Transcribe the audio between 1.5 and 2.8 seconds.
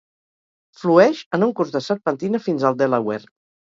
curs de serpentina fins